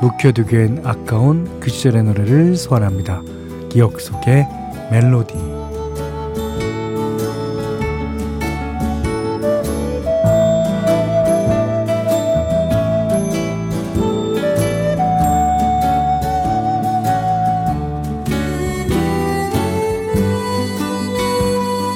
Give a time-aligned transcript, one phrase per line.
[0.00, 3.22] 묵혀두기엔 아까운 그 시절의 노래를 소환합니다.
[3.68, 4.46] 기억 속의
[4.90, 5.34] 멜로디.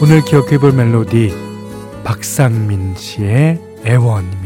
[0.02, 1.32] 오늘 기억해볼 멜로디
[2.04, 4.43] 박상민 씨의 애원입니다.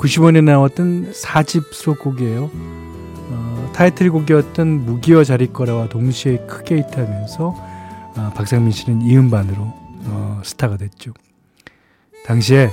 [0.00, 2.50] 90원에 나왔던 4집 수록곡이에요.
[2.54, 7.44] 어, 타이틀곡이었던 무기와 자리 거라와 동시에 크게 히트하면서
[8.16, 11.12] 어, 박상민 씨는 이음반으로 어, 스타가 됐죠.
[12.24, 12.70] 당시에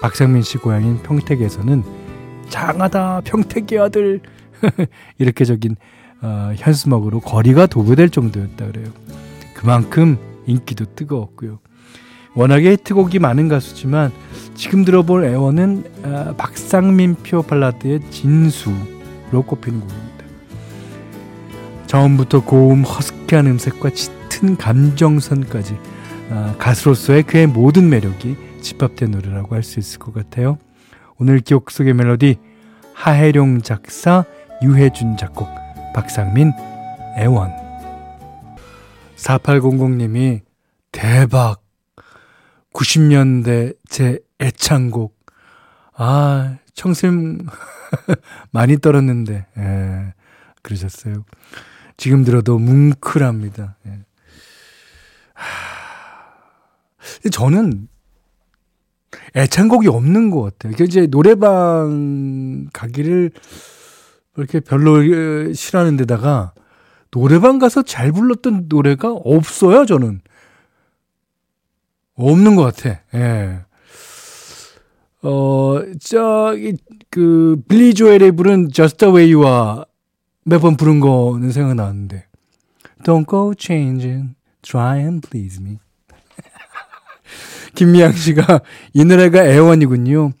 [0.00, 1.84] 박상민 씨 고향인 평택에서는
[2.48, 4.20] 장하다 평택의 아들
[5.18, 5.76] 이렇게 적인
[6.22, 8.86] 어, 현수막으로 거리가 도배될 정도였다 그래요.
[9.52, 11.60] 그만큼 인기도 뜨거웠고요.
[12.34, 14.12] 워낙에 히트곡이 많은 가수지만
[14.60, 20.24] 지금 들어볼 애원은 아, 박상민표 발라드의 진수로 꼽히는 곡입니다.
[21.86, 25.78] 처음부터 고음 허스키한 음색과 짙은 감정선까지
[26.28, 30.58] 아, 가수로서의 그의 모든 매력이 집합된 노래라고 할 수 있을 것 같아요.
[31.16, 32.36] 오늘 기억 속의 멜로디
[32.92, 34.26] 하혜룡 작사
[34.62, 35.48] 유해준 작곡
[35.94, 36.52] 박상민
[37.16, 37.50] 애원
[39.16, 40.40] 4800님이
[40.92, 41.62] 대박
[42.74, 45.18] 90년대 제 애창곡.
[45.94, 47.46] 아, 청심
[48.52, 50.14] 많이 떨었는데, 예,
[50.62, 51.24] 그러셨어요.
[51.96, 53.76] 지금 들어도 뭉클합니다.
[53.86, 53.98] 예.
[55.34, 57.30] 하...
[57.30, 57.88] 저는
[59.36, 60.84] 애창곡이 없는 것 같아요.
[60.84, 63.30] 이제 노래방 가기를
[64.36, 66.52] 이렇게 별로 싫어하는 데다가
[67.10, 70.20] 노래방 가서 잘 불렀던 노래가 없어요, 저는.
[72.14, 73.00] 없는 것 같아.
[73.14, 73.60] 예.
[75.22, 76.76] 어, 저기,
[77.10, 79.84] 그, 빌리 조엘의 부른 Just the Way You와
[80.44, 82.26] 몇번 부른 거는 생각나는데.
[83.04, 85.78] Don't go changing, try and please me.
[87.74, 88.60] 김미양 씨가
[88.94, 90.32] 이 노래가 애원이군요.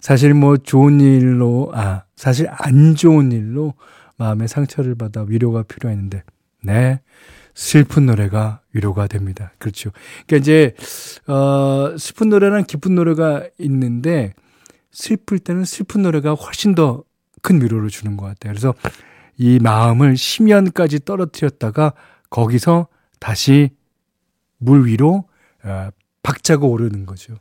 [0.00, 3.74] 사실 뭐 좋은 일로, 아, 사실 안 좋은 일로
[4.16, 6.22] 마음의 상처를 받아 위로가 필요했는데,
[6.62, 7.00] 네.
[7.54, 9.52] 슬픈 노래가 위로가 됩니다.
[9.58, 9.90] 그렇죠.
[10.26, 10.74] 그러니까 이제
[11.26, 14.34] 어 슬픈 노래랑 기쁜 노래가 있는데
[14.90, 17.04] 슬플 때는 슬픈 노래가 훨씬 더
[17.42, 18.52] 큰 위로를 주는 것 같아요.
[18.52, 18.74] 그래서
[19.36, 21.92] 이 마음을 심연까지 떨어뜨렸다가
[22.30, 22.86] 거기서
[23.18, 23.70] 다시
[24.58, 25.24] 물 위로
[25.64, 25.90] 어,
[26.22, 27.34] 박자가 오르는 거죠.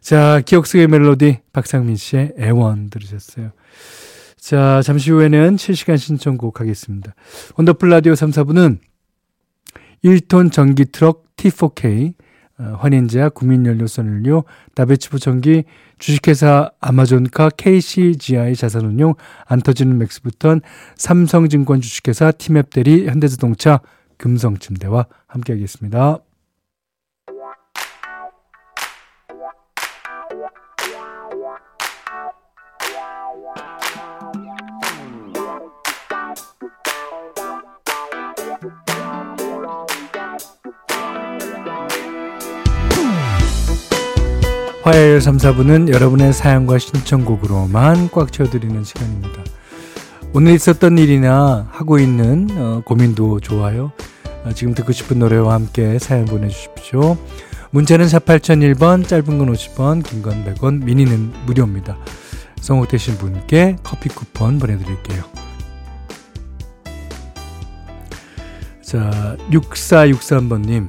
[0.00, 3.52] 자, 기억 속의 멜로디 박상민 씨의 애원 들으셨어요.
[4.38, 7.14] 자, 잠시 후에는 실시간 신청곡 하겠습니다.
[7.56, 8.78] 원더풀 라디오 3, 4부는
[10.04, 12.14] 1톤 전기 트럭 T4K,
[12.58, 14.44] 어, 환인제약 국민연료선연료,
[14.74, 15.64] 다베치부 전기,
[15.98, 19.14] 주식회사 아마존카 KCGI 자산운용,
[19.46, 20.60] 안터지는 맥스부턴,
[20.96, 23.80] 삼성증권 주식회사 티맵대리, 현대자동차,
[24.18, 26.20] 금성침대와 함께하겠습니다.
[44.82, 49.44] 화요일 3, 4부는 여러분의 사연과 신청곡으로만 꽉 채워드리는 시간입니다.
[50.32, 53.92] 오늘 있었던 일이나 하고 있는 어, 고민도 좋아요.
[54.44, 57.18] 어, 지금 듣고 싶은 노래와 함께 사연 보내주십시오.
[57.72, 61.98] 문자는 4 8001번, 짧은 건 50원, 긴 건 100원, 미니는 무료입니다.
[62.60, 65.24] 성공되신 분께 커피 쿠폰 보내드릴게요.
[68.82, 70.88] 자, 6463번님.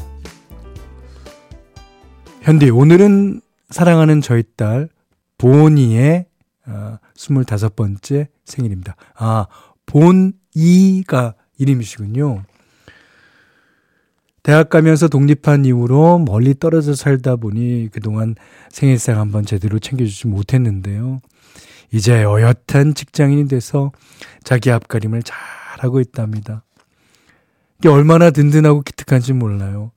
[2.41, 4.89] 현디, 오늘은 사랑하는 저희 딸
[5.37, 6.25] 보니의
[6.67, 8.95] 어, 25번째 생일입니다.
[9.15, 9.47] 아,
[9.85, 12.43] 본이가 이름이시군요.
[14.43, 18.35] 대학 가면서 독립한 이후로 멀리 떨어져 살다 보니 그동안
[18.69, 21.21] 생일상 한번 제대로 챙겨주지 못했는데요.
[21.91, 23.91] 이제 어엿한 직장인이 돼서
[24.43, 26.63] 자기 앞가림을 잘하고 있답니다.
[27.79, 29.91] 이게 얼마나 든든하고 기특한지 몰라요.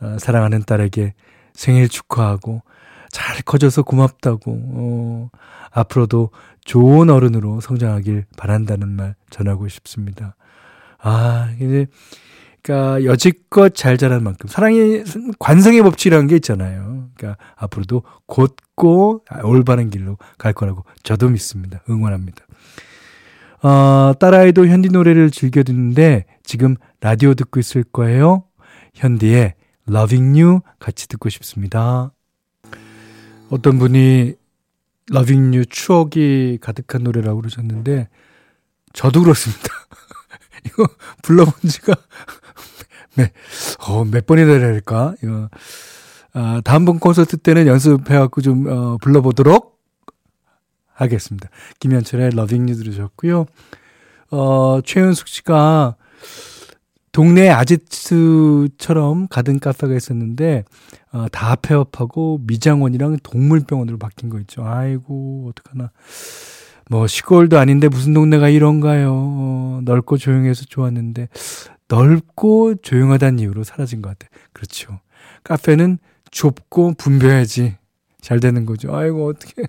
[0.00, 1.14] 어, 사랑하는 딸에게
[1.54, 2.62] 생일 축하하고
[3.10, 5.30] 잘 커져서 고맙다고, 어,
[5.70, 6.30] 앞으로도
[6.64, 10.36] 좋은 어른으로 성장하길 바란다는 말 전하고 싶습니다.
[10.98, 11.86] 아, 이제,
[12.62, 15.02] 그니까 여지껏 잘 자란 만큼 사랑이
[15.38, 17.08] 관성의 법칙이라는 게 있잖아요.
[17.14, 21.80] 그러니까 앞으로도 곧고 올바른 길로 갈 거라고 저도 믿습니다.
[21.88, 22.44] 응원합니다.
[23.62, 28.44] 어, 딸아이도 현디 노래를 즐겨 듣는데 지금 라디오 듣고 있을 거예요.
[28.94, 29.54] 현디의
[29.88, 32.12] Loving You 같이 듣고 싶습니다.
[33.50, 34.34] 어떤 분이
[35.12, 38.08] Loving You 추억이 가득한 노래라고 그러셨는데
[38.92, 39.68] 저도 그렇습니다.
[40.66, 40.86] 이거
[41.22, 41.94] 불러본 지가
[43.16, 43.30] 몇,
[43.88, 45.14] 어, 몇 번이나 될까?
[45.22, 45.48] 이거,
[46.32, 49.80] 아, 다음번 콘서트 때는 연습해갖고 좀, 어, 불러보도록
[50.92, 51.48] 하겠습니다.
[51.80, 53.46] 김현철의 Loving You 들으셨고요.
[54.30, 55.96] 어, 최윤숙 씨가
[57.12, 60.64] 동네 아지트처럼 가든 카페가 있었는데
[61.12, 64.64] 어, 다 폐업하고 미장원이랑 동물병원으로 바뀐 거 있죠.
[64.64, 65.90] 아이고 어떡하나.
[66.88, 69.12] 뭐 시골도 아닌데 무슨 동네가 이런가요.
[69.12, 71.28] 어, 넓고 조용해서 좋았는데
[71.88, 74.28] 넓고 조용하다는 이유로 사라진 것 같아.
[74.52, 75.00] 그렇죠.
[75.44, 75.98] 카페는
[76.30, 77.76] 좁고 분벼야지
[78.20, 78.94] 잘 되는 거죠.
[78.94, 79.62] 아이고 어떻게.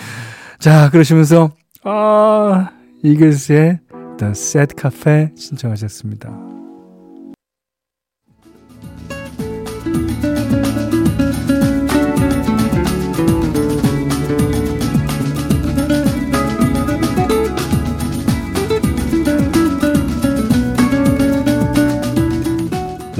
[0.58, 1.50] 자 그러시면서
[1.82, 2.70] 아
[3.02, 3.80] 이글스의
[4.18, 6.53] The Sad Cafe 신청하셨습니다.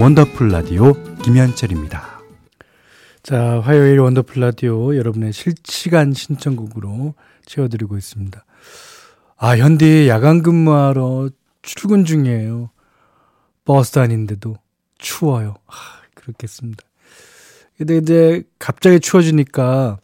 [0.04, 0.92] 원더풀 라디오
[1.22, 2.20] 김현철입니다.
[3.22, 7.14] 자, 화요일 원더풀 라디오 여러분의 실시간 신청곡으로
[7.46, 8.44] 채워드리고 있습니다.
[9.38, 11.30] 아, 현대 야간 근무하러
[11.62, 12.68] 출근 중이에요.
[13.64, 14.56] 버스 안인데도
[14.98, 15.54] 추워요.
[15.68, 15.72] 아,
[16.12, 16.84] 그렇겠습니다.
[17.78, 20.00] 근데 이제 갑자기 추워지니까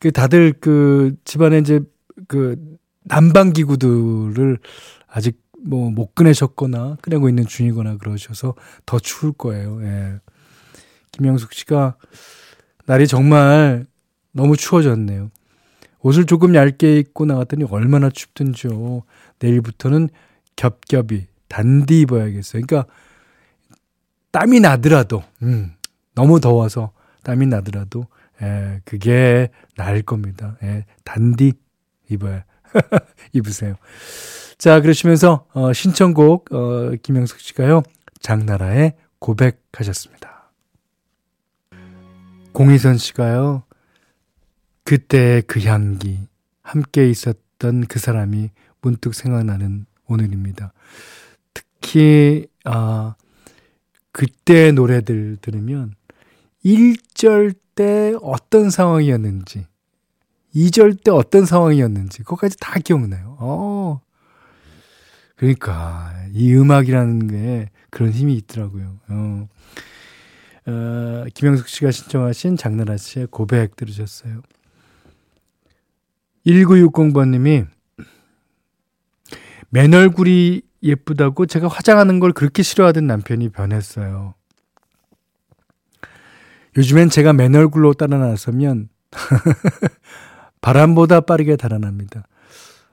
[0.00, 1.78] 그 다들 그 집안에 이제
[2.26, 2.56] 그
[3.04, 4.58] 난방 기구들을
[5.06, 8.54] 아직 뭐 못 꺼내셨거나 꺼내고 있는 중이거나 그러셔서
[8.86, 9.82] 더 추울 거예요.
[9.82, 10.20] 예.
[11.12, 11.96] 김영숙 씨가
[12.86, 13.86] 날이 정말
[14.32, 15.30] 너무 추워졌네요.
[16.00, 19.02] 옷을 조금 얇게 입고 나갔더니 얼마나 춥든지요.
[19.38, 20.08] 내일부터는
[20.56, 22.62] 겹겹이 단디 입어야겠어요.
[22.66, 22.92] 그러니까
[24.32, 25.72] 땀이 나더라도 음,
[26.14, 26.92] 너무 더워서
[27.22, 28.06] 땀이 나더라도
[28.40, 30.56] 예, 그게 나을 겁니다.
[30.62, 31.52] 예, 단디
[32.08, 32.44] 입어야
[33.32, 33.76] 입으세요.
[34.58, 37.82] 자, 그러시면서 어, 신청곡 어, 김영석 씨가요.
[38.20, 40.52] 장나라의 고백하셨습니다.
[42.52, 43.64] 공희선 씨가요.
[44.84, 46.18] 그때 그 향기
[46.62, 50.72] 함께 있었던 그 사람이 문득 생각나는 오늘입니다.
[51.54, 53.14] 특히 아
[54.12, 55.94] 그때 노래들 들으면
[56.64, 59.66] 1절 때 어떤 상황이었는지
[60.54, 63.36] 2절 때 어떤 상황이었는지 그것까지 다 기억나요.
[63.38, 64.00] 어,
[65.36, 68.98] 그러니까 이 음악이라는 게 그런 힘이 있더라고요.
[69.08, 69.48] 어.
[70.64, 74.42] 어, 김영숙 씨가 신청하신 장나라 씨의 고백 들으셨어요.
[76.46, 77.66] 1960번님이
[79.70, 84.34] 맨 얼굴이 예쁘다고 제가 화장하는 걸 그렇게 싫어하던 남편이 변했어요.
[86.76, 88.88] 요즘엔 제가 맨 얼굴로 따라 나서면
[90.62, 92.26] 바람보다 빠르게 달아납니다.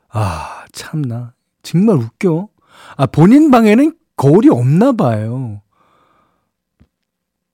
[0.09, 1.33] 아, 참나.
[1.63, 2.49] 정말 웃겨.
[2.97, 5.61] 아, 본인 방에는 거울이 없나 봐요.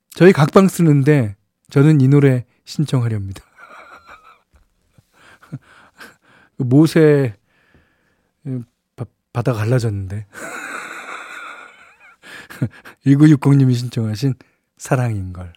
[0.10, 1.36] 저희 각방 쓰는데
[1.70, 3.44] 저는 이 노래 신청하렵니다.
[6.58, 7.36] 모세
[9.34, 10.26] 바다 갈라졌는데.
[13.06, 14.34] 1960님이 신청하신
[14.78, 15.54] 사랑인걸.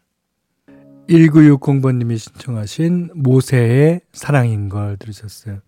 [1.09, 5.61] 1960번님이 신청하신 모세의 사랑인 걸 들으셨어요.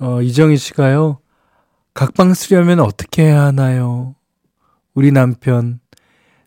[0.00, 1.20] 어, 이정희 씨가요.
[1.94, 4.14] 각방 쓰려면 어떻게 해야 하나요?
[4.94, 5.80] 우리 남편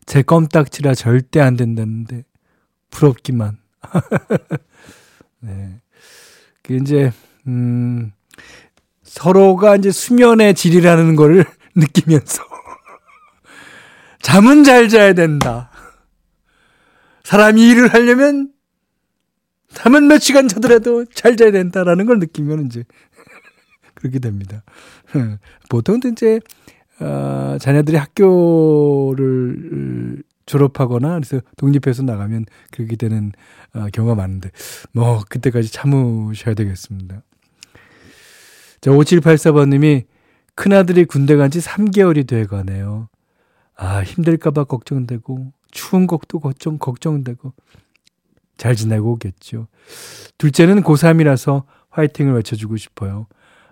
[0.06, 2.24] 제 껌딱지라 절대 안 된다는데
[2.90, 3.58] 부럽기만.
[5.40, 5.80] 네.
[6.62, 7.12] 그 이제
[7.46, 8.12] 음
[9.02, 11.44] 서로가 이제 수면의 질이라는 거를
[11.74, 12.44] 느끼면서
[14.20, 15.70] 잠은 잘 자야 된다.
[17.30, 18.52] 사람이 일을 하려면
[19.68, 22.82] 잠은 몇 시간 자더라도 잘 자야 된다라는 걸 느끼면 이제
[23.94, 24.64] 그렇게 됩니다.
[25.70, 26.40] 보통 이제
[26.98, 29.04] 어, 자녀들이 학교를
[30.44, 33.30] 졸업하거나 그래서 독립해서 나가면 그렇게 되는
[33.74, 34.50] 어, 경우가 많은데
[34.92, 37.22] 뭐 그때까지 참으셔야 되겠습니다.
[38.80, 40.06] 자 5784번님이
[40.56, 43.08] 큰아들이 군대 간 지 3개월이 돼 가네요.
[43.76, 47.52] 아 힘들까봐 걱정되고 추운 것도 걱정 걱정되고
[48.56, 49.68] 잘 지내고 오겠죠.
[50.38, 53.26] 둘째는 고3이라서 화이팅을 외쳐주고 싶어요.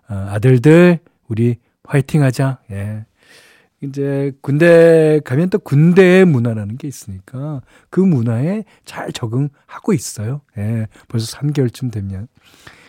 [0.08, 2.60] 어, 아들들, 우리 화이팅 하자.
[2.70, 3.04] 예.
[3.80, 10.40] 이제 군대 가면 또 군대의 문화라는 게 있으니까 그 문화에 잘 적응하고 있어요.
[10.56, 10.86] 예.
[11.06, 12.28] 벌써 3개월쯤 되면.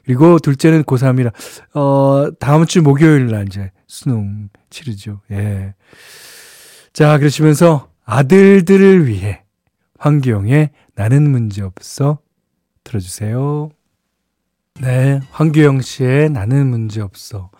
[0.05, 1.31] 그리고 둘째는 고3이라,
[1.75, 5.21] 어, 다음 주 목요일 날 이제 수능 치르죠.
[5.31, 5.75] 예.
[6.93, 9.43] 자, 그러시면서 아들들을 위해
[9.99, 12.17] 황규영의 나는 문제 없어
[12.83, 13.69] 들어주세요.
[14.81, 17.51] 네, 황규영 씨의 나는 문제 없어.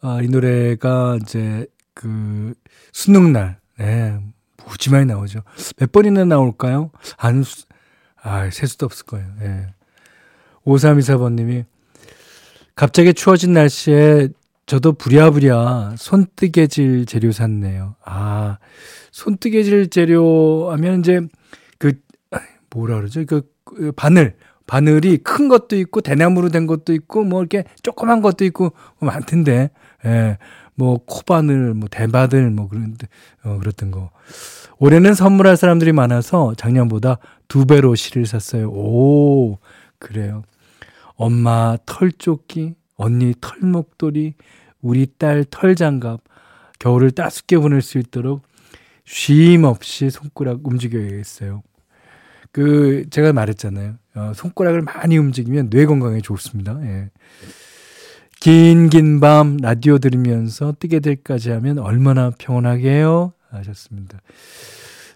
[0.00, 2.54] 아, 이 노래가 이제 그
[2.92, 4.18] 수능 날, 네,
[4.66, 5.42] 무지 많이 나오죠.
[5.76, 6.90] 몇 번이나 나올까요?
[7.18, 7.44] 안,
[8.22, 9.26] 아, 셀 수도 없을 거예요.
[9.42, 9.46] 예.
[9.46, 9.74] 네.
[10.64, 11.66] 5324번님이
[12.74, 14.28] 갑자기 추워진 날씨에
[14.72, 17.94] 저도 부랴부랴 손뜨개질 재료 샀네요.
[18.06, 18.56] 아,
[19.10, 21.20] 손뜨개질 재료 하면 이제
[21.76, 21.92] 그,
[22.70, 23.22] 뭐라 그러죠?
[23.26, 24.34] 그, 그 바늘,
[24.66, 29.72] 바늘이 큰 것도 있고 대나무로 된 것도 있고 뭐 이렇게 조그만 것도 있고 뭐 많던데
[30.06, 30.38] 예.
[30.74, 32.96] 뭐 코바늘 뭐 대바늘 뭐 그런
[33.44, 34.10] 어 그랬던 거.
[34.78, 38.70] 올해는 선물할 사람들이 많아서 작년보다 두 배로 실을 샀어요.
[38.70, 39.58] 오.
[39.98, 40.44] 그래요.
[41.16, 44.34] 엄마 털조끼, 언니 털목도리,
[44.82, 46.20] 우리 딸 털장갑,
[46.78, 48.42] 겨울을 따숩게 보낼 수 있도록
[49.04, 51.62] 쉼 없이 손가락 움직여야겠어요.
[52.50, 53.94] 그, 제가 말했잖아요.
[54.14, 56.78] 어, 손가락을 많이 움직이면 뇌 건강에 좋습니다.
[56.82, 57.10] 예.
[58.40, 63.32] 긴, 긴 밤 라디오 들으면서 뜨게 될까지 하면 얼마나 평온하게요?
[63.50, 64.18] 하셨습니다.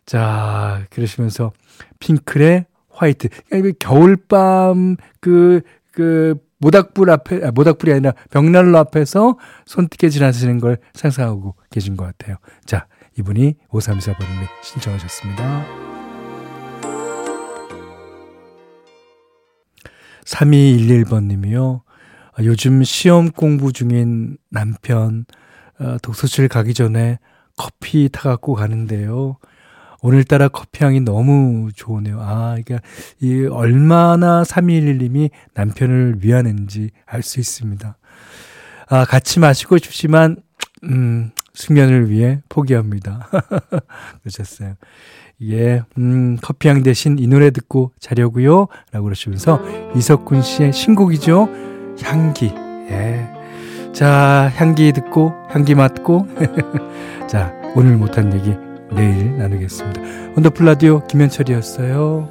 [0.07, 1.53] 자, 그러시면서
[1.99, 3.29] 핑클의 화이트.
[3.49, 10.79] 그러니까 그 겨울밤 그, 그, 모닥불 앞에, 아, 모닥불이 아니라 벽난로 앞에서 손뜨개질 하시는 걸
[10.95, 12.37] 상상하고 계신 것 같아요.
[12.65, 12.87] 자,
[13.19, 15.65] 이분이 5324번님이 신청하셨습니다.
[20.25, 21.83] 3211번님이요.
[22.33, 25.25] 아, 요즘 시험 공부 중인 남편,
[25.79, 27.19] 어, 독서실 가기 전에
[27.57, 29.39] 커피 타갖고 가는데요.
[30.03, 32.21] 오늘따라 커피 향이 너무 좋으네요.
[32.21, 32.81] 아, 그러니까
[33.21, 37.97] 이 얼마나 3211님이 남편을 위하는지 알 수 있습니다.
[38.89, 40.37] 아, 같이 마시고 싶지만
[40.85, 43.29] 음, 숙면을 위해 포기합니다.
[44.23, 44.75] 그러셨어요.
[45.43, 48.69] 예, 음, 커피향 대신 이 노래 듣고 자려고요.
[48.93, 49.61] 라고 그러시면서
[49.95, 51.49] 이석훈 씨의 신곡이죠.
[52.03, 52.47] 향기.
[52.91, 53.29] 예.
[53.93, 56.29] 자, 향기 듣고, 향기 맡고.
[57.29, 60.01] 자, 오늘 못한 얘기 내일 나누겠습니다.
[60.35, 62.29] 원더풀 라디오 김현철이었어요.